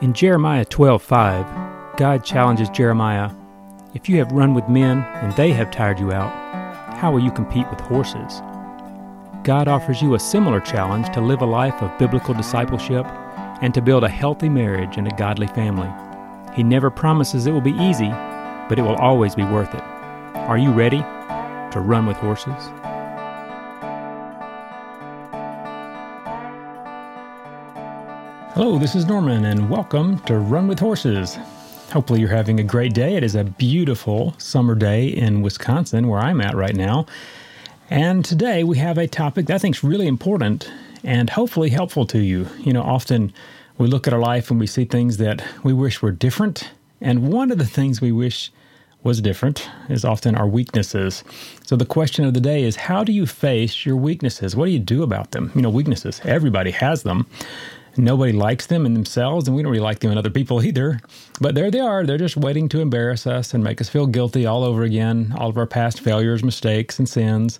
[0.00, 1.44] In Jeremiah 12:5,
[1.96, 3.30] God challenges Jeremiah,
[3.94, 6.30] "If you have run with men and they have tired you out,
[6.98, 8.40] how will you compete with horses?"
[9.42, 13.08] God offers you a similar challenge to live a life of biblical discipleship
[13.60, 15.90] and to build a healthy marriage and a godly family.
[16.54, 18.14] He never promises it will be easy,
[18.68, 19.82] but it will always be worth it.
[20.46, 21.04] Are you ready
[21.72, 22.70] to run with horses?
[28.58, 31.36] Hello, this is Norman, and welcome to Run with Horses.
[31.92, 33.14] Hopefully, you're having a great day.
[33.14, 37.06] It is a beautiful summer day in Wisconsin, where I'm at right now.
[37.88, 40.68] And today we have a topic that I think is really important
[41.04, 42.48] and hopefully helpful to you.
[42.58, 43.32] You know, often
[43.78, 46.68] we look at our life and we see things that we wish were different.
[47.00, 48.50] And one of the things we wish
[49.04, 51.22] was different is often our weaknesses.
[51.64, 54.56] So the question of the day is how do you face your weaknesses?
[54.56, 55.52] What do you do about them?
[55.54, 57.28] You know, weaknesses, everybody has them.
[57.98, 61.00] Nobody likes them in themselves, and we don't really like them in other people either.
[61.40, 62.06] But there they are.
[62.06, 65.50] They're just waiting to embarrass us and make us feel guilty all over again, all
[65.50, 67.58] of our past failures, mistakes, and sins.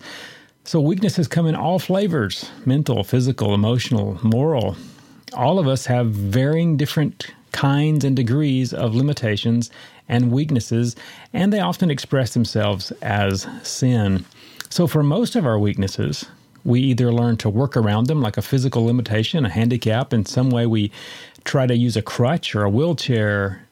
[0.64, 4.76] So weaknesses come in all flavors mental, physical, emotional, moral.
[5.34, 9.70] All of us have varying different kinds and degrees of limitations
[10.08, 10.94] and weaknesses,
[11.32, 14.24] and they often express themselves as sin.
[14.70, 16.26] So, for most of our weaknesses,
[16.64, 20.12] we either learn to work around them like a physical limitation, a handicap.
[20.12, 20.90] In some way, we
[21.44, 23.66] try to use a crutch or a wheelchair,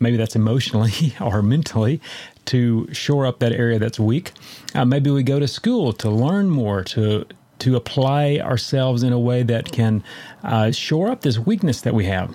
[0.00, 2.00] maybe that's emotionally or mentally,
[2.46, 4.32] to shore up that area that's weak.
[4.74, 7.24] Uh, maybe we go to school to learn more, to
[7.60, 10.02] to apply ourselves in a way that can
[10.44, 12.32] uh, shore up this weakness that we have.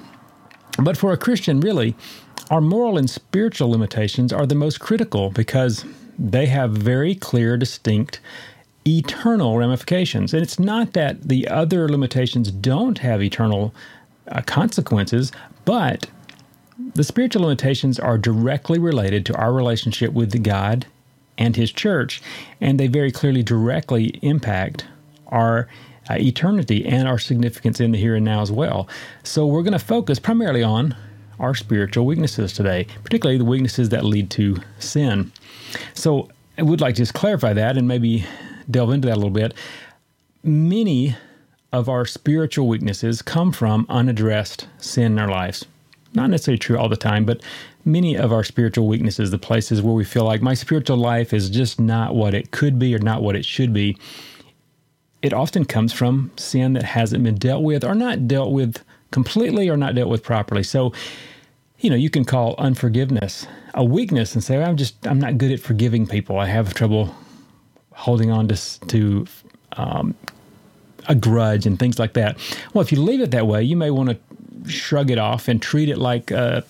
[0.78, 1.96] But for a Christian, really,
[2.50, 5.86] our moral and spiritual limitations are the most critical because
[6.20, 8.20] they have very clear, distinct
[8.86, 10.34] eternal ramifications.
[10.34, 13.74] And it's not that the other limitations don't have eternal
[14.28, 15.32] uh, consequences,
[15.66, 16.08] but
[16.96, 20.86] the spiritual limitations are directly related to our relationship with God
[21.38, 22.22] and His church,
[22.62, 24.86] and they very clearly directly impact
[25.28, 25.68] our
[26.10, 28.88] uh, eternity and our significance in the here and now as well.
[29.24, 30.96] So we're going to focus primarily on
[31.40, 35.32] our spiritual weaknesses today, particularly the weaknesses that lead to sin.
[35.94, 38.26] So I would like to just clarify that and maybe
[38.70, 39.54] delve into that a little bit,
[40.44, 41.16] many
[41.72, 45.66] of our spiritual weaknesses come from unaddressed sin in our lives.
[46.14, 47.42] Not necessarily true all the time, but
[47.84, 51.50] many of our spiritual weaknesses, the places where we feel like my spiritual life is
[51.50, 53.98] just not what it could be or not what it should be,
[55.24, 59.70] it often comes from sin that hasn't been dealt with or not dealt with completely
[59.70, 60.64] or not dealt with properly.
[60.64, 60.94] So,
[61.80, 65.52] you know, you can call unforgiveness a weakness and say, I'm just, I'm not good
[65.52, 66.38] at forgiving people.
[66.38, 67.16] I have trouble
[67.94, 69.28] holding on to to
[69.74, 70.16] um,
[71.08, 72.38] a grudge and things like that.
[72.74, 75.62] Well, if you leave it that way, you may want to shrug it off and
[75.62, 76.64] treat it like a,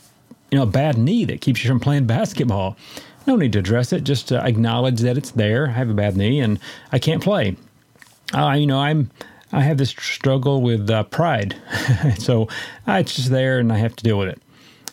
[0.52, 2.78] you know a bad knee that keeps you from playing basketball.
[3.26, 4.04] No need to address it.
[4.04, 5.70] Just acknowledge that it's there.
[5.70, 6.60] I have a bad knee and
[6.92, 7.56] I can't play.
[8.34, 9.12] Uh, you know, I'm
[9.52, 11.56] I have this struggle with uh, pride,
[12.18, 12.48] so
[12.88, 14.42] uh, it's just there and I have to deal with it.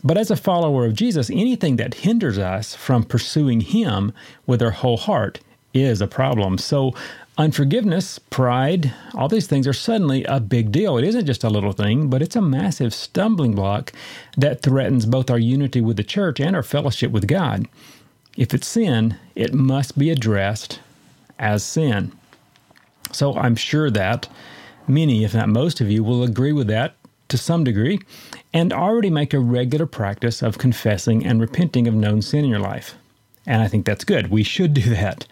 [0.03, 4.13] But as a follower of Jesus, anything that hinders us from pursuing Him
[4.47, 5.41] with our whole heart
[5.73, 6.59] is a problem.
[6.59, 6.95] So,
[7.39, 10.99] unforgiveness, pride, all these things are suddenly a big deal.
[10.99, 13.93] It isn't just a little thing, but it's a massive stumbling block
[14.37, 17.67] that threatens both our unity with the church and our fellowship with God.
[18.37, 20.81] If it's sin, it must be addressed
[21.39, 22.13] as sin.
[23.13, 24.29] So, I'm sure that
[24.87, 26.97] many, if not most of you, will agree with that
[27.29, 28.01] to some degree
[28.53, 32.61] and already make a regular practice of confessing and repenting of known sin in your
[32.61, 32.97] life.
[33.51, 34.31] And I think that's good.
[34.31, 35.27] We should do that.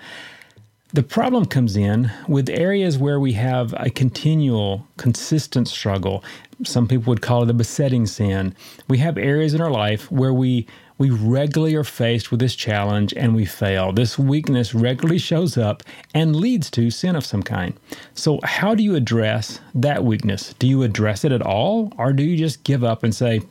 [0.92, 6.24] The problem comes in with areas where we have a continual, consistent struggle.
[6.64, 8.56] Some people would call it a besetting sin.
[8.88, 10.66] We have areas in our life where we
[10.98, 13.92] we regularly are faced with this challenge and we fail.
[13.92, 17.74] This weakness regularly shows up and leads to sin of some kind.
[18.14, 20.56] So, how do you address that weakness?
[20.58, 23.42] Do you address it at all, or do you just give up and say,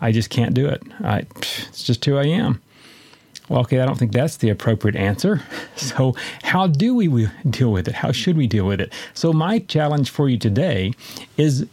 [0.00, 0.80] "I just can't do it.
[1.02, 2.62] I, it's just who I am"?
[3.50, 5.42] Well, okay, I don't think that's the appropriate answer.
[5.76, 7.94] So, how do we deal with it?
[7.94, 8.92] How should we deal with it?
[9.14, 10.92] So, my challenge for you today
[11.38, 11.66] is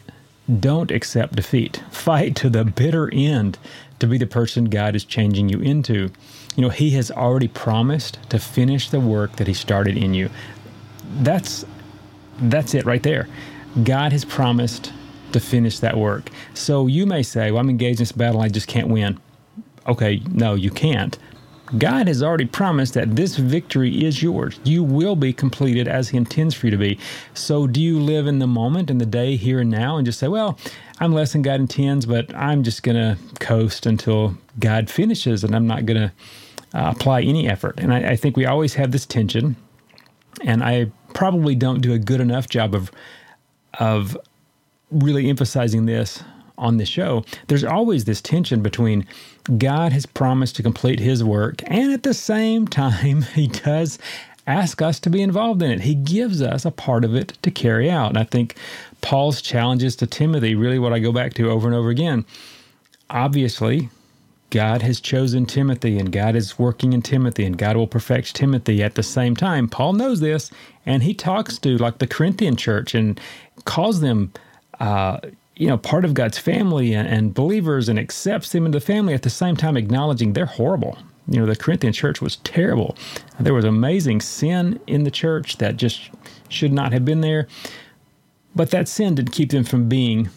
[0.60, 1.84] don't accept defeat.
[1.92, 3.60] Fight to the bitter end
[4.00, 6.10] to be the person God is changing you into.
[6.56, 10.30] You know, He has already promised to finish the work that He started in you.
[11.20, 11.64] That's
[12.40, 13.28] that's it right there.
[13.84, 14.94] God has promised
[15.34, 16.30] to finish that work.
[16.54, 18.42] So you may say, "Well, I'm engaged in this battle.
[18.42, 19.20] I just can't win."
[19.86, 21.18] Okay, no, you can't
[21.78, 24.60] God has already promised that this victory is yours.
[24.64, 26.98] You will be completed as He intends for you to be.
[27.34, 30.20] So, do you live in the moment, in the day, here and now, and just
[30.20, 30.58] say, well,
[31.00, 35.56] I'm less than God intends, but I'm just going to coast until God finishes and
[35.56, 36.14] I'm not going to
[36.78, 37.80] uh, apply any effort?
[37.80, 39.58] And I, I think we always have this tension,
[40.42, 42.92] and I probably don't do a good enough job of,
[43.80, 44.18] of
[44.90, 46.24] really emphasizing this
[46.58, 49.06] on the show, there's always this tension between
[49.58, 54.00] God has promised to complete his work, and at the same time, he does
[54.48, 55.82] ask us to be involved in it.
[55.82, 58.10] He gives us a part of it to carry out.
[58.10, 58.56] And I think
[59.02, 62.26] Paul's challenges to Timothy, really what I go back to over and over again.
[63.10, 63.90] Obviously,
[64.50, 68.82] God has chosen Timothy and God is working in Timothy and God will perfect Timothy
[68.82, 69.68] at the same time.
[69.68, 70.50] Paul knows this
[70.86, 73.20] and he talks to like the Corinthian church and
[73.66, 74.32] calls them
[74.80, 75.20] uh,
[75.58, 79.24] you know, part of God's family and, believers and accepts them into the family at
[79.24, 80.98] the same time acknowledging they're horrible.
[81.28, 82.96] You know, the Corinthian church was terrible.
[83.40, 86.10] There was amazing sin in the church that just
[86.48, 87.48] should not have been there.
[88.56, 90.30] But that sin didn't keep them from being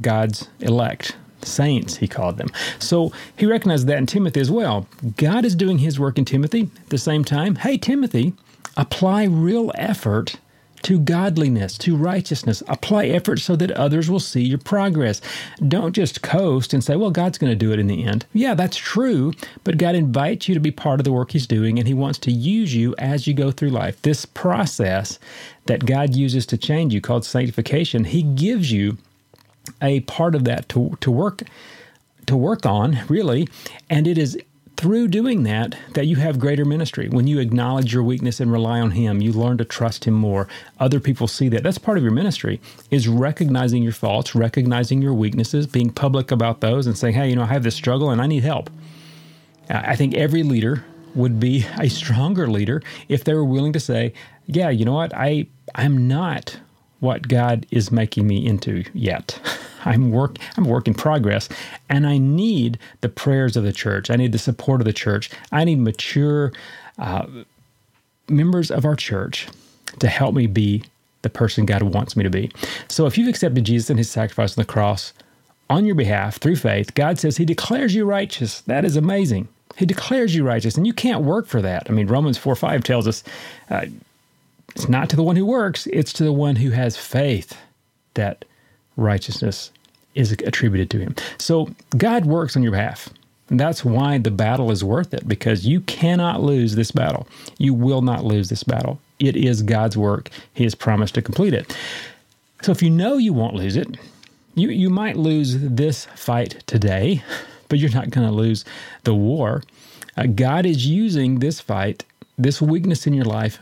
[0.00, 2.48] God's elect, saints, he called them.
[2.78, 4.86] So he recognized that in Timothy as well.
[5.16, 7.56] God is doing his work in Timothy at the same time.
[7.56, 8.34] Hey, Timothy,
[8.76, 10.36] apply real effort
[10.82, 12.62] to godliness, to righteousness.
[12.68, 15.20] Apply effort so that others will see your progress.
[15.66, 18.26] Don't just coast and say, well, God's going to do it in the end.
[18.32, 19.32] Yeah, that's true,
[19.64, 22.18] but God invites you to be part of the work He's doing, and He wants
[22.20, 24.00] to use you as you go through life.
[24.02, 25.18] This process
[25.66, 28.98] that God uses to change you, called sanctification, He gives you
[29.82, 31.42] a part of that to, to work
[32.26, 33.48] to work on, really,
[33.88, 34.36] and it is
[34.76, 37.08] through doing that that you have greater ministry.
[37.08, 40.48] When you acknowledge your weakness and rely on him you learn to trust him more.
[40.78, 41.62] Other people see that.
[41.62, 46.60] That's part of your ministry is recognizing your faults recognizing your weaknesses being public about
[46.60, 48.70] those and saying hey you know i have this struggle and i need help.
[49.68, 50.84] I think every leader
[51.14, 54.12] would be a stronger leader if they were willing to say
[54.46, 55.14] yeah you know what?
[55.14, 56.58] I i'm not
[57.00, 59.40] what god is making me into yet
[59.86, 61.48] I'm work I'm a work in progress,
[61.88, 64.10] and I need the prayers of the church.
[64.10, 65.30] I need the support of the church.
[65.52, 66.52] I need mature
[66.98, 67.26] uh,
[68.28, 69.48] members of our church
[70.00, 70.82] to help me be
[71.22, 72.50] the person God wants me to be.
[72.88, 75.12] So if you've accepted Jesus and His sacrifice on the cross
[75.68, 78.60] on your behalf through faith, God says He declares you righteous.
[78.62, 79.48] That is amazing.
[79.76, 81.88] He declares you righteous, and you can't work for that.
[81.88, 83.22] I mean, Romans 4 5 tells us
[83.70, 83.86] uh,
[84.74, 87.56] it's not to the one who works, it's to the one who has faith
[88.14, 88.44] that
[88.96, 89.70] righteousness
[90.16, 91.14] is attributed to him.
[91.38, 93.08] So God works on your behalf.
[93.48, 97.28] And that's why the battle is worth it because you cannot lose this battle.
[97.58, 98.98] You will not lose this battle.
[99.20, 100.30] It is God's work.
[100.52, 101.76] He has promised to complete it.
[102.62, 103.96] So if you know you won't lose it,
[104.56, 107.22] you, you might lose this fight today,
[107.68, 108.64] but you're not going to lose
[109.04, 109.62] the war.
[110.16, 112.04] Uh, God is using this fight,
[112.38, 113.58] this weakness in your life,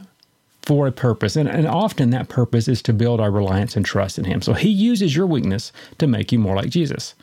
[0.64, 1.36] for a purpose.
[1.36, 4.42] And, and often that purpose is to build our reliance and trust in Him.
[4.42, 7.14] So He uses your weakness to make you more like Jesus.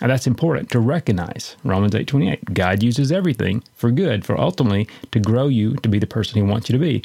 [0.00, 1.56] And that's important to recognize.
[1.62, 2.52] Romans 8 28.
[2.52, 6.42] God uses everything for good, for ultimately to grow you to be the person He
[6.42, 7.02] wants you to be.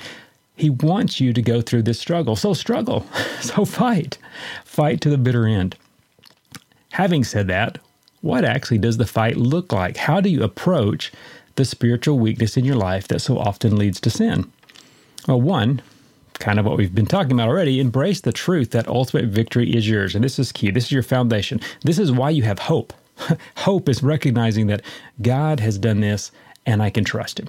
[0.56, 2.36] He wants you to go through this struggle.
[2.36, 3.06] So struggle.
[3.42, 4.18] So fight.
[4.66, 5.78] Fight to the bitter end.
[6.92, 7.78] Having said that,
[8.20, 9.96] what actually does the fight look like?
[9.96, 11.14] How do you approach
[11.56, 14.52] the spiritual weakness in your life that so often leads to sin?
[15.30, 15.84] Well, one,
[16.40, 19.88] kind of what we've been talking about already, embrace the truth that ultimate victory is
[19.88, 20.16] yours.
[20.16, 20.72] And this is key.
[20.72, 21.62] This is your foundation.
[21.84, 22.94] This is why you have hope.
[23.58, 24.82] hope is recognizing that
[25.22, 26.32] God has done this
[26.66, 27.48] and I can trust him.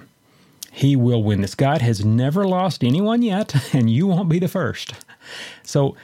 [0.71, 1.55] He will win this.
[1.55, 4.93] God has never lost anyone yet, and you won't be the first.
[5.63, 5.95] So,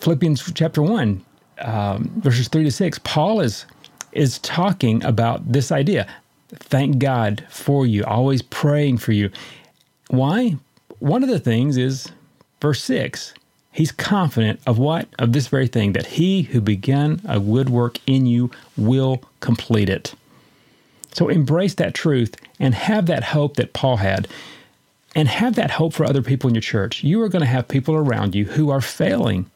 [0.00, 1.24] Philippians chapter 1,
[1.60, 3.66] um, verses 3 to 6, Paul is,
[4.10, 6.12] is talking about this idea.
[6.48, 9.30] Thank God for you, always praying for you.
[10.12, 10.56] Why?
[11.02, 12.12] One of the things is
[12.60, 13.34] verse 6.
[13.72, 15.08] He's confident of what?
[15.18, 19.88] Of this very thing, that he who began a good work in you will complete
[19.88, 20.14] it.
[21.12, 24.28] So embrace that truth and have that hope that Paul had.
[25.16, 27.02] And have that hope for other people in your church.
[27.02, 29.50] You are going to have people around you who are failing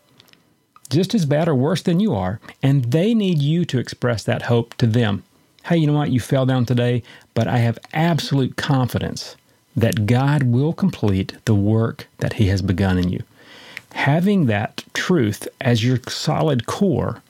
[0.91, 4.43] just as bad or worse than you are, and they need you to express that
[4.43, 5.23] hope to them.
[5.67, 6.11] Hey, you know what?
[6.11, 9.37] You fell down today, but I have absolute confidence
[9.77, 13.23] that God will complete the work that He has begun in you.
[13.93, 17.23] Having that truth as your solid core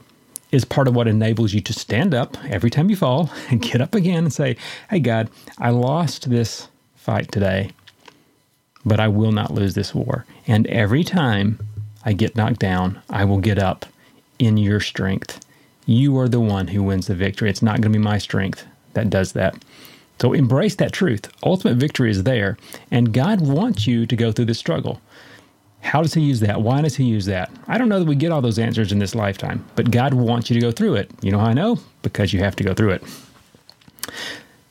[0.52, 3.80] is part of what enables you to stand up every time you fall and get
[3.80, 4.56] up again and say,
[4.88, 7.72] Hey, God, I lost this fight today,
[8.84, 10.24] but I will not lose this war.
[10.46, 11.58] And every time
[12.04, 13.86] I get knocked down, I will get up
[14.38, 15.44] in your strength.
[15.86, 17.50] You are the one who wins the victory.
[17.50, 18.64] It's not going to be my strength
[18.96, 19.54] that does that.
[20.20, 21.28] So embrace that truth.
[21.42, 22.56] Ultimate victory is there,
[22.90, 25.00] and God wants you to go through this struggle.
[25.80, 26.62] How does He use that?
[26.62, 27.50] Why does He use that?
[27.68, 30.50] I don't know that we get all those answers in this lifetime, but God wants
[30.50, 31.11] you to go through it.
[31.20, 31.78] You know how I know?
[32.02, 33.04] Because you have to go through it.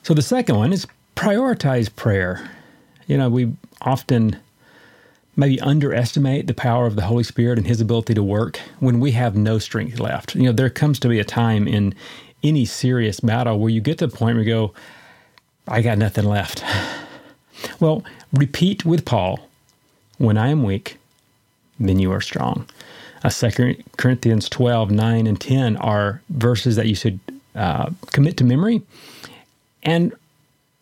[0.02, 2.50] So the second one is prioritize prayer.
[3.06, 4.38] You know, we often
[5.36, 9.12] maybe underestimate the power of the Holy Spirit and His ability to work when we
[9.12, 10.34] have no strength left.
[10.34, 11.94] You know, there comes to be a time in
[12.42, 14.74] any serious battle where you get to the point where you go,
[15.68, 16.62] I got nothing left.
[17.80, 19.48] Well, repeat with Paul,
[20.18, 20.98] when I am weak,
[21.78, 22.68] then you are strong.
[23.24, 27.18] Uh, 2 Corinthians 12, 9, and 10 are verses that you should
[27.54, 28.82] uh, commit to memory
[29.82, 30.12] and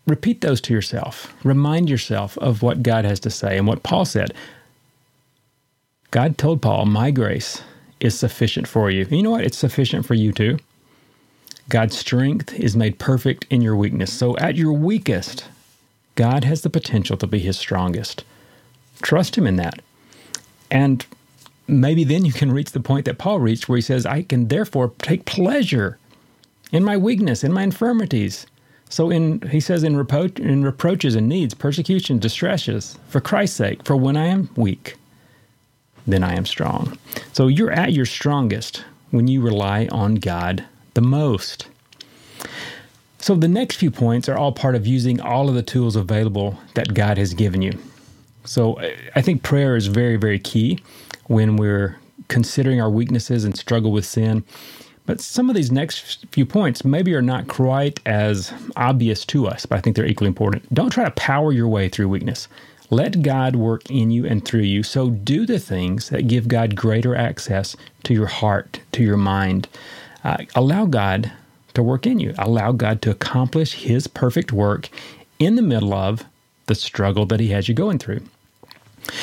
[0.07, 1.35] repeat those to yourself.
[1.45, 4.33] Remind yourself of what God has to say and what Paul said.
[6.11, 7.63] God told Paul, My grace
[8.01, 9.03] is sufficient for you.
[9.03, 9.45] And you know what?
[9.45, 10.59] It's sufficient for you too.
[11.69, 14.13] God's strength is made perfect in your weakness.
[14.13, 15.47] So at your weakest,
[16.15, 18.25] God has the potential to be his strongest.
[19.03, 19.81] Trust him in that.
[20.71, 21.05] And
[21.67, 24.49] maybe then you can reach the point that Paul reached where he says, I can
[24.49, 25.99] therefore take pleasure
[26.73, 28.47] in my weakness, in my infirmities.
[28.91, 33.85] So in he says in, repro- in reproaches and needs, persecution, distresses, for Christ's sake,
[33.85, 34.97] for when I am weak,
[36.07, 36.99] then I am strong.
[37.33, 41.67] So you're at your strongest when you rely on God the most.
[43.19, 46.59] So the next few points are all part of using all of the tools available
[46.75, 47.79] that God has given you.
[48.45, 48.79] So
[49.17, 50.81] I think prayer is very, very key
[51.27, 51.97] when we're
[52.29, 54.45] considering our weaknesses and struggle with sin.
[55.07, 59.67] But some of these next few points maybe are not quite as obvious to us,
[59.67, 60.73] but I think they're equally important.
[60.73, 62.49] Don't try to power your way through weakness.
[62.91, 64.83] Let God work in you and through you.
[64.83, 69.69] So do the things that give God greater access to your heart, to your mind.
[70.25, 71.31] Uh, allow God
[71.75, 72.35] to work in you.
[72.39, 74.89] Allow God to accomplish His perfect work
[75.39, 76.25] in the middle of
[76.67, 78.21] the struggle that He has you going through.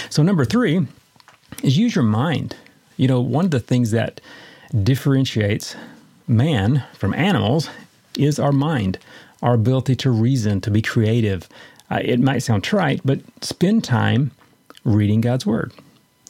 [0.10, 0.86] So, number three
[1.64, 2.56] is use your mind.
[2.98, 4.22] You know, one of the things that
[4.84, 5.76] differentiates
[6.28, 7.70] man from animals
[8.18, 9.00] is our mind,
[9.42, 11.50] our ability to reason, to be creative.
[11.90, 14.32] Uh, it might sound trite, but spend time
[14.84, 15.74] reading God's Word,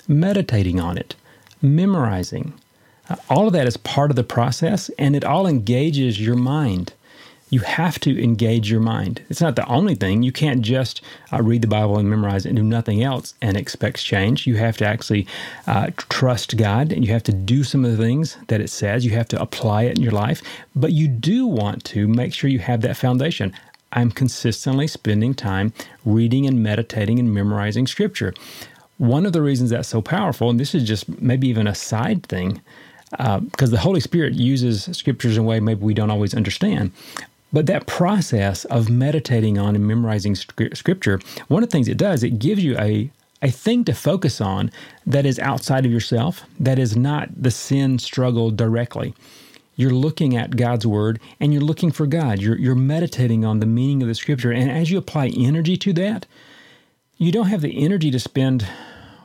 [0.07, 1.15] meditating on it,
[1.61, 2.53] memorizing,
[3.29, 6.93] all of that is part of the process and it all engages your mind.
[7.49, 9.21] You have to engage your mind.
[9.29, 10.23] It's not the only thing.
[10.23, 11.01] You can't just
[11.33, 14.47] uh, read the Bible and memorize it and do nothing else and expect change.
[14.47, 15.27] You have to actually
[15.67, 19.03] uh, trust God and you have to do some of the things that it says.
[19.03, 20.41] You have to apply it in your life.
[20.75, 23.53] But you do want to make sure you have that foundation.
[23.91, 25.73] I'm consistently spending time
[26.05, 28.33] reading and meditating and memorizing scripture.
[28.97, 32.23] One of the reasons that's so powerful, and this is just maybe even a side
[32.27, 32.61] thing,
[33.11, 36.91] because uh, the Holy Spirit uses scriptures in a way maybe we don't always understand.
[37.53, 42.23] But that process of meditating on and memorizing scripture, one of the things it does,
[42.23, 44.71] it gives you a, a thing to focus on
[45.05, 49.13] that is outside of yourself, that is not the sin struggle directly.
[49.75, 52.39] You're looking at God's word and you're looking for God.
[52.39, 54.51] You're, you're meditating on the meaning of the scripture.
[54.51, 56.27] And as you apply energy to that,
[57.17, 58.65] you don't have the energy to spend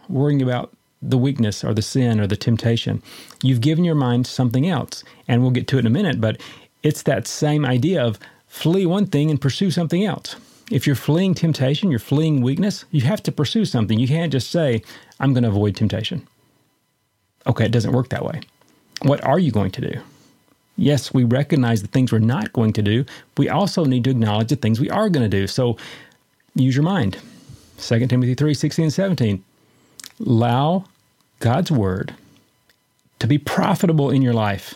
[0.08, 0.75] worrying about
[1.10, 3.02] the weakness or the sin or the temptation.
[3.42, 5.04] You've given your mind something else.
[5.28, 6.40] And we'll get to it in a minute, but
[6.82, 10.36] it's that same idea of flee one thing and pursue something else.
[10.70, 13.98] If you're fleeing temptation, you're fleeing weakness, you have to pursue something.
[13.98, 14.82] You can't just say,
[15.20, 16.26] I'm going to avoid temptation.
[17.46, 18.40] Okay, it doesn't work that way.
[19.02, 20.00] What are you going to do?
[20.76, 23.04] Yes, we recognize the things we're not going to do.
[23.38, 25.46] We also need to acknowledge the things we are going to do.
[25.46, 25.76] So
[26.54, 27.18] use your mind.
[27.78, 29.44] 2 Timothy 3 16 and 17
[30.24, 30.84] allow
[31.40, 32.14] God's word
[33.18, 34.74] to be profitable in your life,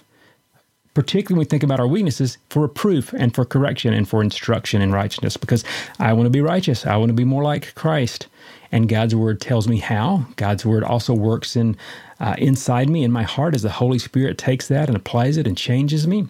[0.94, 4.82] particularly when we think about our weaknesses for reproof and for correction and for instruction
[4.82, 5.64] in righteousness, because
[5.98, 6.86] I want to be righteous.
[6.86, 8.26] I want to be more like Christ.
[8.72, 10.26] And God's word tells me how.
[10.36, 11.76] God's word also works in
[12.20, 15.46] uh, inside me in my heart as the Holy Spirit takes that and applies it
[15.46, 16.28] and changes me.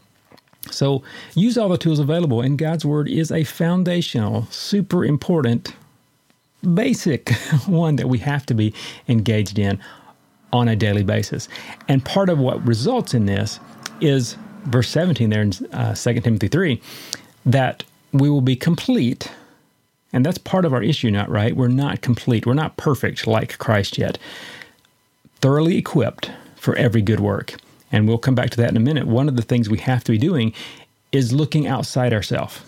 [0.70, 1.02] So
[1.34, 5.74] use all the tools available, and God's word is a foundational, super important
[6.74, 7.30] basic
[7.66, 8.74] one that we have to be
[9.08, 9.80] engaged in
[10.52, 11.48] on a daily basis.
[11.88, 13.60] And part of what results in this
[14.00, 16.80] is verse 17 there in uh, 2 Timothy 3
[17.46, 19.30] that we will be complete.
[20.12, 21.56] And that's part of our issue, not right?
[21.56, 22.46] We're not complete.
[22.46, 24.18] We're not perfect like Christ yet.
[25.40, 27.54] Thoroughly equipped for every good work.
[27.92, 29.06] And we'll come back to that in a minute.
[29.06, 30.52] One of the things we have to be doing
[31.12, 32.60] is looking outside ourselves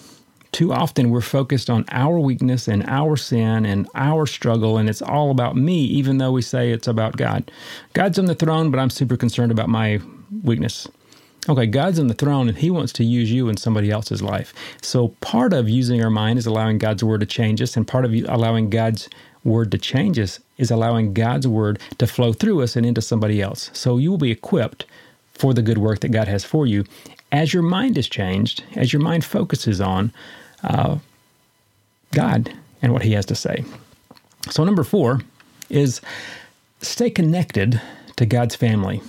[0.52, 5.02] too often we're focused on our weakness and our sin and our struggle, and it's
[5.02, 7.50] all about me, even though we say it's about God.
[7.94, 10.00] God's on the throne, but I'm super concerned about my
[10.42, 10.87] weakness.
[11.49, 14.54] Okay, God's on the throne and He wants to use you in somebody else's life.
[14.80, 18.04] So part of using our mind is allowing God's word to change us, and part
[18.04, 19.09] of allowing God's
[19.44, 23.40] word to change us is allowing God's word to flow through us and into somebody
[23.40, 23.71] else.
[23.73, 24.85] So you will be equipped
[25.32, 26.85] for the good work that God has for you
[27.32, 30.12] as your mind is changed, as your mind focuses on
[30.62, 30.99] uh,
[32.12, 33.64] God and what He has to say.
[34.50, 35.21] So, number four
[35.71, 36.00] is
[36.81, 37.81] stay connected
[38.16, 39.00] to God's family.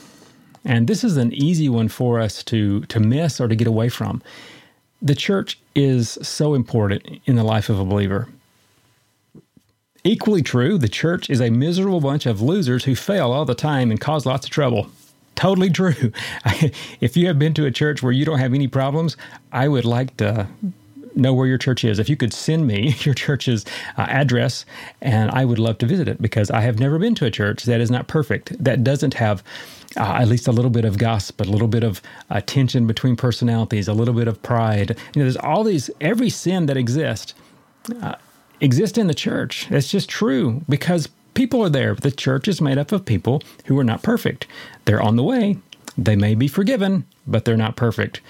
[0.66, 3.90] And this is an easy one for us to, to miss or to get away
[3.90, 4.22] from.
[5.02, 8.30] The church is so important in the life of a believer.
[10.06, 13.92] Equally true, the church is a miserable bunch of losers who fail all the time
[13.92, 14.88] and cause lots of trouble.
[15.36, 16.12] Totally true.
[17.02, 19.18] if you have been to a church where you don't have any problems,
[19.52, 20.48] I would like to
[21.16, 22.00] know where your church is.
[22.00, 23.66] If you could send me your church's
[23.98, 24.66] uh, address,
[25.02, 27.64] and I would love to visit it because I have never been to a church
[27.64, 29.44] that is not perfect, that doesn't have
[29.98, 33.16] uh, at least a little bit of gossip, a little bit of uh, tension between
[33.16, 34.90] personalities, a little bit of pride.
[34.90, 37.34] You know, there's all these, every sin that exists
[38.02, 38.16] uh,
[38.62, 39.70] exists in the church.
[39.70, 41.96] It's just true because people are there.
[41.96, 44.48] The church is made up of people who are not perfect.
[44.86, 45.58] They're on the way.
[45.98, 48.22] They may be forgiven, but they're not perfect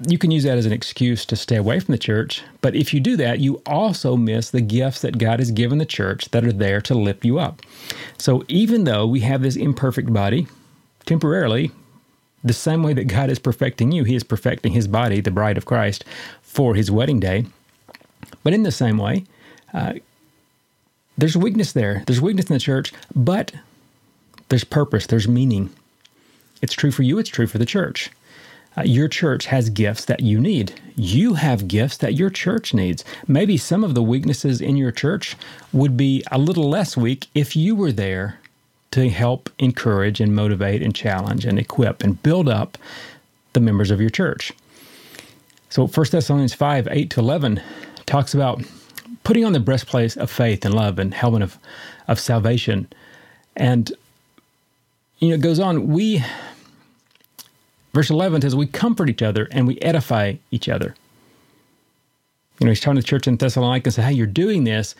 [0.00, 2.42] you can use that as an excuse to stay away from the church.
[2.60, 5.86] But if you do that, you also miss the gifts that God has given the
[5.86, 7.62] church that are there to lift you up.
[8.18, 10.48] So even though we have this imperfect body,
[11.06, 11.70] temporarily,
[12.42, 15.56] the same way that God is perfecting you, He is perfecting His body, the bride
[15.56, 16.04] of Christ,
[16.42, 17.46] for His wedding day.
[18.42, 19.24] But in the same way,
[19.72, 19.94] uh,
[21.16, 22.02] there's weakness there.
[22.06, 23.52] There's weakness in the church, but
[24.48, 25.70] there's purpose, there's meaning.
[26.60, 28.10] It's true for you, it's true for the church.
[28.76, 30.80] Uh, your church has gifts that you need.
[30.96, 33.04] You have gifts that your church needs.
[33.28, 35.36] Maybe some of the weaknesses in your church
[35.72, 38.38] would be a little less weak if you were there
[38.92, 42.78] to help encourage and motivate and challenge and equip and build up
[43.52, 44.52] the members of your church.
[45.68, 47.60] So 1 Thessalonians 5 8 to 11
[48.06, 48.62] talks about
[49.24, 51.58] putting on the breastplate of faith and love and helmet of,
[52.06, 52.86] of salvation.
[53.56, 53.92] And,
[55.18, 56.22] you know, it goes on, we
[57.94, 60.94] Verse 11 says, We comfort each other and we edify each other.
[62.58, 64.94] You know, he's telling the church in Thessalonica, and say, Hey, you're doing this,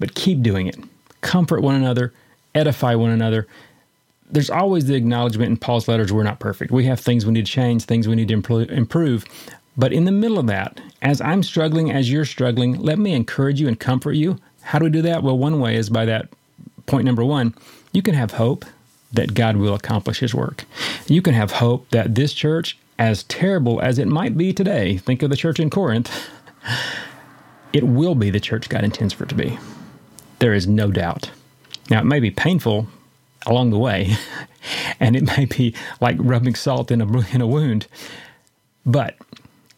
[0.00, 0.76] but keep doing it.
[1.20, 2.12] Comfort one another,
[2.54, 3.46] edify one another.
[4.30, 6.70] There's always the acknowledgement in Paul's letters we're not perfect.
[6.70, 8.34] We have things we need to change, things we need to
[8.70, 9.24] improve.
[9.76, 13.60] But in the middle of that, as I'm struggling, as you're struggling, let me encourage
[13.60, 14.38] you and comfort you.
[14.62, 15.22] How do we do that?
[15.22, 16.28] Well, one way is by that
[16.86, 17.54] point number one,
[17.92, 18.64] you can have hope
[19.12, 20.64] that God will accomplish his work.
[21.06, 25.22] You can have hope that this church, as terrible as it might be today, think
[25.22, 26.28] of the church in Corinth,
[27.72, 29.58] it will be the church God intends for it to be.
[30.38, 31.30] There is no doubt.
[31.90, 32.86] Now, it may be painful
[33.46, 34.14] along the way,
[35.00, 37.86] and it may be like rubbing salt in a, in a wound,
[38.84, 39.16] but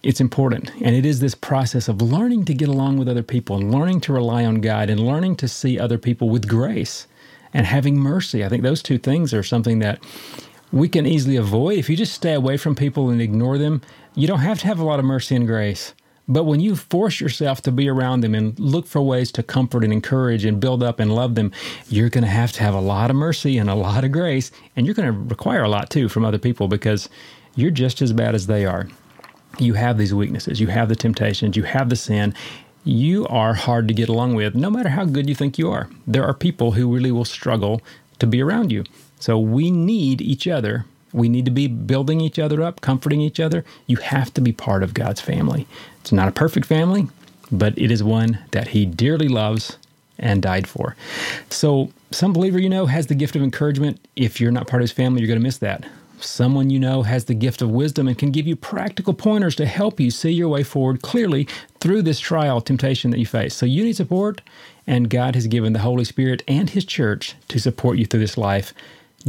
[0.02, 0.72] it's important.
[0.80, 4.00] And it is this process of learning to get along with other people and learning
[4.02, 7.06] to rely on God and learning to see other people with grace
[7.52, 8.44] and having mercy.
[8.44, 10.00] I think those two things are something that
[10.72, 11.78] we can easily avoid.
[11.78, 13.82] If you just stay away from people and ignore them,
[14.14, 15.94] you don't have to have a lot of mercy and grace.
[16.28, 19.82] But when you force yourself to be around them and look for ways to comfort
[19.82, 21.50] and encourage and build up and love them,
[21.88, 24.52] you're going to have to have a lot of mercy and a lot of grace.
[24.76, 27.08] And you're going to require a lot too from other people because
[27.56, 28.86] you're just as bad as they are.
[29.58, 32.32] You have these weaknesses, you have the temptations, you have the sin,
[32.84, 35.88] you are hard to get along with, no matter how good you think you are.
[36.06, 37.82] There are people who really will struggle
[38.18, 38.84] to be around you.
[39.18, 40.86] So we need each other.
[41.12, 43.64] We need to be building each other up, comforting each other.
[43.86, 45.66] You have to be part of God's family.
[46.00, 47.08] It's not a perfect family,
[47.52, 49.76] but it is one that He dearly loves
[50.18, 50.96] and died for.
[51.50, 54.04] So, some believer you know has the gift of encouragement.
[54.16, 55.84] If you're not part of His family, you're going to miss that.
[56.22, 59.66] Someone you know has the gift of wisdom and can give you practical pointers to
[59.66, 61.48] help you see your way forward clearly
[61.80, 63.54] through this trial temptation that you face.
[63.54, 64.40] So you need support,
[64.86, 68.38] and God has given the Holy Spirit and His church to support you through this
[68.38, 68.74] life.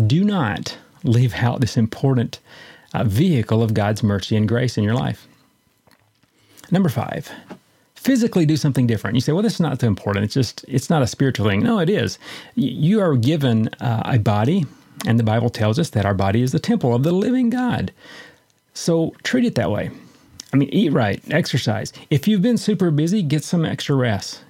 [0.07, 2.39] Do not leave out this important
[2.93, 5.27] uh, vehicle of God's mercy and grace in your life.
[6.71, 7.29] Number five,
[7.95, 9.15] physically do something different.
[9.15, 10.25] You say, well, this is not so important.
[10.25, 11.61] It's just, it's not a spiritual thing.
[11.61, 12.17] No, it is.
[12.55, 14.65] You are given uh, a body
[15.05, 17.91] and the Bible tells us that our body is the temple of the living God.
[18.73, 19.91] So treat it that way.
[20.53, 21.93] I mean, eat right, exercise.
[22.09, 24.43] If you've been super busy, get some extra rest.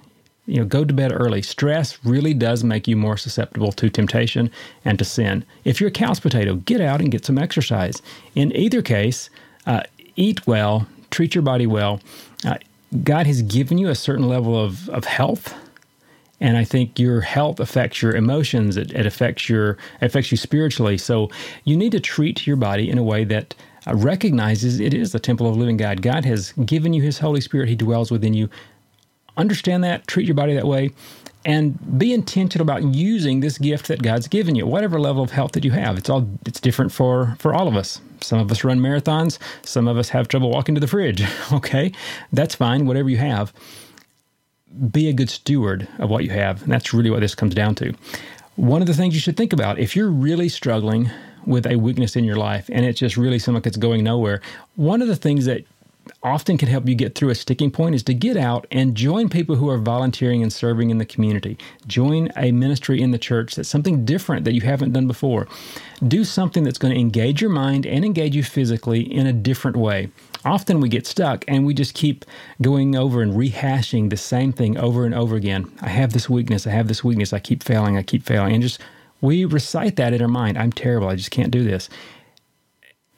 [0.46, 1.40] You know, go to bed early.
[1.40, 4.50] Stress really does make you more susceptible to temptation
[4.84, 5.44] and to sin.
[5.64, 8.02] If you're a couch potato, get out and get some exercise.
[8.34, 9.30] In either case,
[9.66, 9.84] uh,
[10.16, 12.00] eat well, treat your body well.
[12.44, 12.56] Uh,
[13.04, 15.54] God has given you a certain level of, of health
[16.42, 18.76] And I think your health affects your emotions.
[18.76, 20.98] It, it affects your it affects you spiritually.
[20.98, 21.30] So
[21.64, 23.54] you need to treat your body in a way that
[23.86, 26.02] uh, recognizes it is the temple of living God.
[26.02, 27.68] God has given you His Holy Spirit.
[27.68, 28.50] He dwells within you.
[29.36, 30.08] Understand that.
[30.08, 30.90] Treat your body that way
[31.44, 35.52] and be intentional about using this gift that God's given you, whatever level of health
[35.52, 35.96] that you have.
[35.96, 38.00] It's all it's different for for all of us.
[38.20, 41.22] Some of us run marathons, some of us have trouble walking to the fridge.
[41.52, 41.92] Okay?
[42.32, 43.52] That's fine, whatever you have.
[44.90, 46.62] Be a good steward of what you have.
[46.62, 47.94] And that's really what this comes down to.
[48.56, 51.10] One of the things you should think about if you're really struggling
[51.46, 54.40] with a weakness in your life and it's just really something that's going nowhere,
[54.76, 55.64] one of the things that
[56.22, 59.28] often can help you get through a sticking point is to get out and join
[59.28, 61.58] people who are volunteering and serving in the community.
[61.86, 65.48] Join a ministry in the church that's something different that you haven't done before.
[66.06, 69.76] Do something that's going to engage your mind and engage you physically in a different
[69.76, 70.10] way.
[70.44, 72.24] Often we get stuck and we just keep
[72.60, 75.70] going over and rehashing the same thing over and over again.
[75.80, 78.54] I have this weakness, I have this weakness, I keep failing, I keep failing.
[78.54, 78.80] And just
[79.20, 80.58] we recite that in our mind.
[80.58, 81.88] I'm terrible, I just can't do this.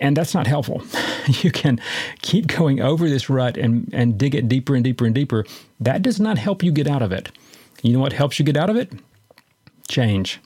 [0.01, 0.83] And that's not helpful.
[1.43, 1.81] you can
[2.21, 5.45] keep going over this rut and, and dig it deeper and deeper and deeper.
[5.81, 7.31] That does not help you get out of it.
[7.83, 8.93] You know what helps you get out of it?
[9.89, 10.41] Change.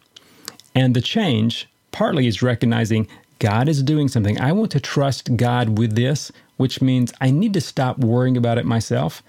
[0.75, 3.09] And the change partly is recognizing
[3.39, 4.41] God is doing something.
[4.41, 8.59] I want to trust God with this, which means I need to stop worrying about
[8.59, 9.23] it myself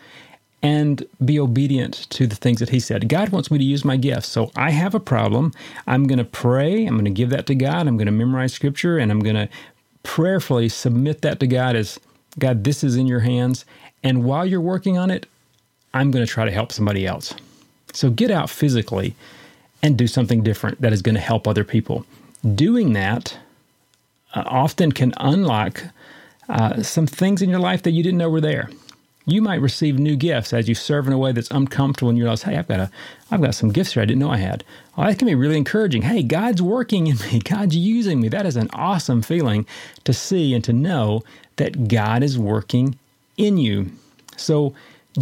[0.62, 3.08] and be obedient to the things that He said.
[3.08, 4.27] God wants me to use my gifts.
[4.27, 5.53] So I have a problem.
[5.88, 6.86] I'm going to pray.
[6.86, 7.88] I'm going to give that to God.
[7.88, 9.47] I'm going to memorize scripture and I'm going to
[10.03, 11.99] prayerfully submit that to God as
[12.38, 13.65] God, this is in your hands.
[14.03, 15.25] And while you're working on it,
[15.93, 17.33] I'm going to try to help somebody else.
[17.93, 19.15] So get out physically
[19.81, 22.05] and do something different that is going to help other people.
[22.55, 23.38] Doing that
[24.35, 25.83] uh, often can unlock
[26.47, 28.69] uh, some things in your life that you didn't know were there
[29.31, 32.23] you might receive new gifts as you serve in a way that's uncomfortable and you
[32.25, 32.91] realize, hey, I've got a,
[33.31, 34.63] I've got some gifts here I didn't know I had.
[34.97, 36.03] Well, that can be really encouraging.
[36.03, 37.39] Hey, God's working in me.
[37.43, 38.29] God's using me.
[38.29, 39.65] That is an awesome feeling
[40.05, 41.23] to see and to know
[41.57, 42.97] that God is working
[43.37, 43.91] in you.
[44.37, 44.73] So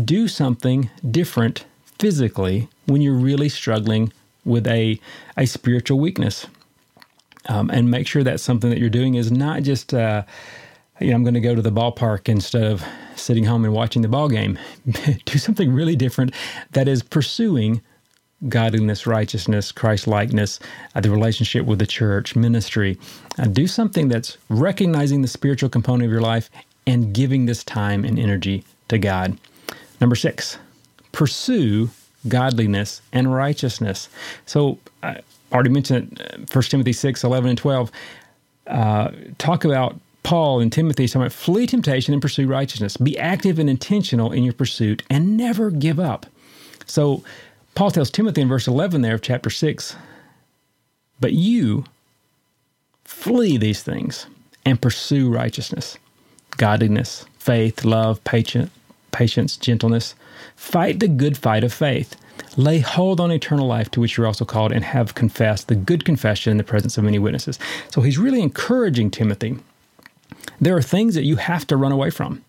[0.05, 1.65] do something different
[1.99, 4.13] physically when you're really struggling
[4.45, 4.99] with a,
[5.37, 6.47] a spiritual weakness.
[7.49, 10.23] Um, and make sure that something that you're doing is not just, uh,
[10.99, 12.83] you know, I'm going to go to the ballpark instead of
[13.15, 14.57] sitting home and watching the ball game.
[15.25, 16.33] Do something really different
[16.71, 17.81] that is pursuing
[18.49, 20.59] godliness, righteousness, Christ likeness,
[20.95, 22.97] uh, the relationship with the church, ministry.
[23.39, 26.49] Uh, do something that's recognizing the spiritual component of your life
[26.85, 29.37] and giving this time and energy to God.
[29.99, 30.59] Number six,
[31.11, 31.89] pursue
[32.27, 34.09] godliness and righteousness.
[34.45, 37.91] So I already mentioned 1 uh, Timothy 6, 11, and 12.
[38.67, 42.97] Uh, talk about Paul and Timothy talking about flee temptation and pursue righteousness.
[42.97, 46.25] Be active and intentional in your pursuit and never give up.
[46.85, 47.23] So
[47.75, 49.95] Paul tells Timothy in verse 11 there of chapter 6,
[51.21, 51.85] but you
[53.05, 54.25] flee these things
[54.65, 55.97] and pursue righteousness,
[56.57, 58.69] godliness, faith, love, patience,
[59.13, 60.13] patience, gentleness.
[60.57, 62.17] Fight the good fight of faith.
[62.57, 66.03] Lay hold on eternal life to which you're also called and have confessed the good
[66.03, 67.57] confession in the presence of many witnesses.
[67.91, 69.57] So he's really encouraging Timothy
[70.59, 72.43] there are things that you have to run away from.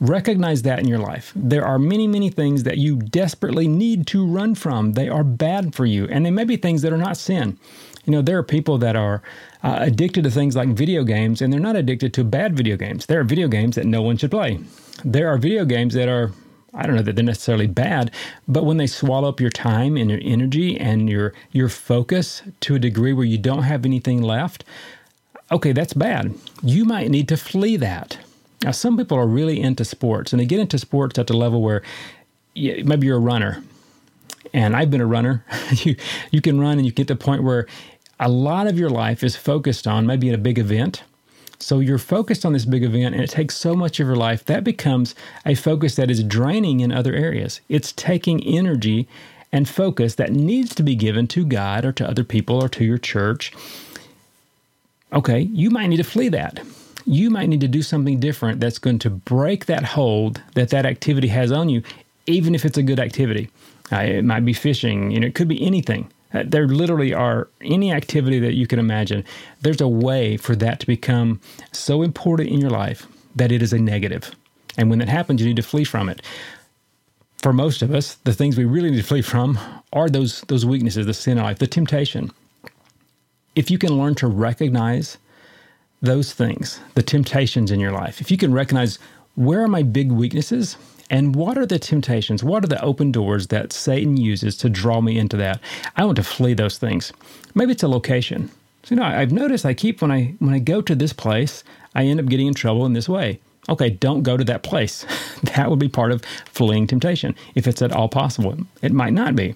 [0.00, 1.32] Recognize that in your life.
[1.36, 4.94] There are many, many things that you desperately need to run from.
[4.94, 7.58] They are bad for you, and they may be things that are not sin.
[8.04, 9.22] You know, there are people that are
[9.62, 13.06] uh, addicted to things like video games, and they're not addicted to bad video games.
[13.06, 14.58] There are video games that no one should play.
[15.04, 16.32] There are video games that are
[16.74, 18.10] I don't know that they're necessarily bad,
[18.48, 22.74] but when they swallow up your time and your energy and your your focus to
[22.74, 24.64] a degree where you don't have anything left,
[25.52, 26.34] okay, that's bad.
[26.62, 28.18] You might need to flee that.
[28.64, 31.62] Now, some people are really into sports, and they get into sports at the level
[31.62, 31.82] where
[32.54, 33.62] you, maybe you're a runner,
[34.54, 35.44] and I've been a runner.
[35.72, 35.96] you
[36.30, 37.66] you can run, and you get to the point where
[38.20, 41.02] a lot of your life is focused on maybe a big event.
[41.58, 44.44] So you're focused on this big event, and it takes so much of your life
[44.46, 45.14] that becomes
[45.46, 47.60] a focus that is draining in other areas.
[47.68, 49.08] It's taking energy
[49.52, 52.84] and focus that needs to be given to God or to other people or to
[52.84, 53.52] your church
[55.12, 56.60] okay, you might need to flee that.
[57.04, 60.86] You might need to do something different that's going to break that hold that that
[60.86, 61.82] activity has on you,
[62.26, 63.50] even if it's a good activity.
[63.90, 66.10] Uh, it might be fishing, you know, it could be anything.
[66.32, 69.24] Uh, there literally are any activity that you can imagine.
[69.60, 71.40] There's a way for that to become
[71.72, 74.30] so important in your life that it is a negative.
[74.78, 76.22] And when that happens, you need to flee from it.
[77.38, 79.58] For most of us, the things we really need to flee from
[79.92, 82.30] are those those weaknesses, the sin in life, the temptation
[83.56, 85.18] if you can learn to recognize
[86.02, 88.98] those things, the temptations in your life, if you can recognize
[89.36, 90.76] where are my big weaknesses
[91.10, 92.42] And what are the temptations?
[92.42, 95.60] What are the open doors that Satan uses to draw me into that?
[95.96, 97.12] I want to flee those things.
[97.54, 98.50] Maybe it's a location.
[98.84, 101.64] So, you know, I've noticed I keep when I when I go to this place,
[101.94, 103.40] I end up getting in trouble in this way.
[103.68, 105.06] Okay, don't go to that place.
[105.54, 108.56] that would be part of fleeing temptation, if it's at all possible.
[108.82, 109.54] It might not be.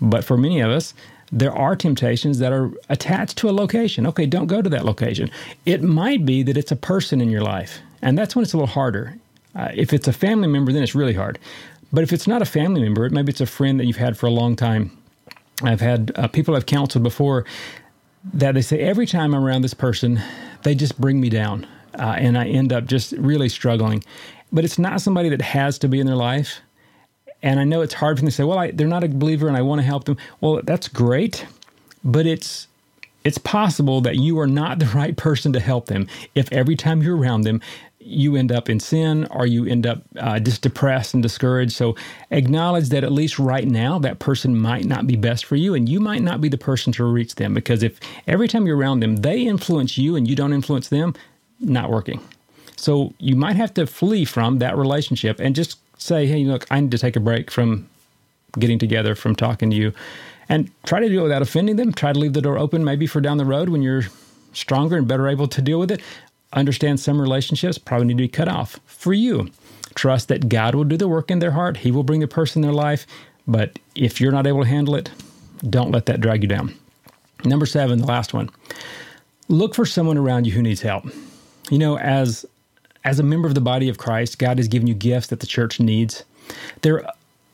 [0.00, 0.94] But for many of us,
[1.32, 4.06] there are temptations that are attached to a location.
[4.06, 5.30] Okay, don't go to that location.
[5.64, 8.58] It might be that it's a person in your life, and that's when it's a
[8.58, 9.16] little harder.
[9.56, 11.38] Uh, if it's a family member, then it's really hard.
[11.92, 14.26] But if it's not a family member, maybe it's a friend that you've had for
[14.26, 14.96] a long time.
[15.62, 17.44] I've had uh, people I've counseled before
[18.34, 20.20] that they say every time I'm around this person,
[20.62, 21.66] they just bring me down,
[21.98, 24.04] uh, and I end up just really struggling.
[24.52, 26.60] But it's not somebody that has to be in their life.
[27.42, 29.48] And I know it's hard for them to say, "Well, I, they're not a believer,
[29.48, 31.46] and I want to help them." Well, that's great,
[32.04, 32.68] but it's
[33.24, 37.02] it's possible that you are not the right person to help them if every time
[37.02, 37.60] you're around them
[38.04, 41.72] you end up in sin or you end up uh, just depressed and discouraged.
[41.72, 41.94] So
[42.30, 45.88] acknowledge that at least right now, that person might not be best for you and
[45.88, 49.00] you might not be the person to reach them because if every time you're around
[49.00, 51.14] them, they influence you and you don't influence them,
[51.60, 52.20] not working.
[52.76, 56.80] So you might have to flee from that relationship and just say, hey, look, I
[56.80, 57.88] need to take a break from
[58.58, 59.92] getting together, from talking to you.
[60.48, 61.92] And try to do it without offending them.
[61.92, 64.04] Try to leave the door open maybe for down the road when you're
[64.52, 66.02] stronger and better able to deal with it
[66.52, 69.50] understand some relationships probably need to be cut off for you.
[69.94, 72.62] Trust that God will do the work in their heart, He will bring the person
[72.62, 73.06] in their life.
[73.46, 75.10] But if you're not able to handle it,
[75.68, 76.74] don't let that drag you down.
[77.44, 78.50] Number seven, the last one.
[79.48, 81.04] Look for someone around you who needs help.
[81.70, 82.46] You know, as
[83.04, 85.46] as a member of the body of Christ, God has given you gifts that the
[85.46, 86.24] church needs.
[86.82, 87.04] There,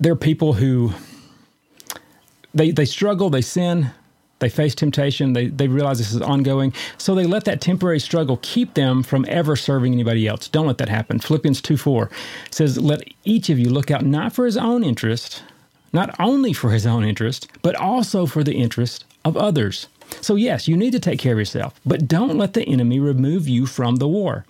[0.00, 0.92] there are people who
[2.54, 3.90] they they struggle, they sin,
[4.38, 5.32] they face temptation.
[5.32, 6.72] They, they realize this is ongoing.
[6.96, 10.48] So they let that temporary struggle keep them from ever serving anybody else.
[10.48, 11.18] Don't let that happen.
[11.18, 12.10] Philippians 2 4
[12.50, 15.42] says, Let each of you look out not for his own interest,
[15.92, 19.88] not only for his own interest, but also for the interest of others.
[20.20, 23.46] So, yes, you need to take care of yourself, but don't let the enemy remove
[23.46, 24.46] you from the war.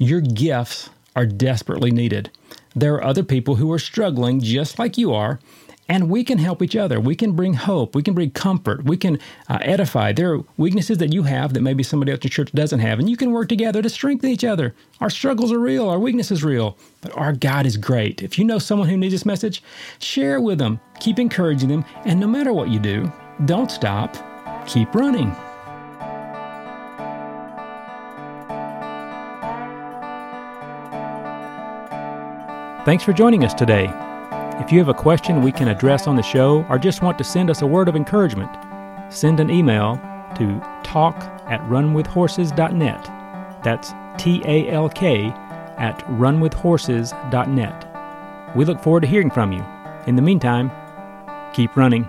[0.00, 2.30] Your gifts are desperately needed.
[2.74, 5.40] There are other people who are struggling just like you are,
[5.88, 7.00] and we can help each other.
[7.00, 7.96] We can bring hope.
[7.96, 8.84] We can bring comfort.
[8.84, 10.12] We can uh, edify.
[10.12, 13.10] There are weaknesses that you have that maybe somebody else in church doesn't have, and
[13.10, 14.72] you can work together to strengthen each other.
[15.00, 15.88] Our struggles are real.
[15.88, 18.22] Our weakness is real, but our God is great.
[18.22, 19.64] If you know someone who needs this message,
[19.98, 20.78] share it with them.
[21.00, 23.12] Keep encouraging them, and no matter what you do,
[23.46, 24.16] don't stop.
[24.68, 25.34] Keep running.
[32.88, 33.92] Thanks for joining us today.
[34.62, 37.24] If you have a question we can address on the show or just want to
[37.24, 38.50] send us a word of encouragement,
[39.12, 39.96] send an email
[40.36, 41.14] to talk
[41.50, 43.04] at runwithhorses.net.
[43.62, 45.26] That's T A L K
[45.76, 48.56] at runwithhorses.net.
[48.56, 49.62] We look forward to hearing from you.
[50.06, 50.72] In the meantime,
[51.52, 52.08] keep running.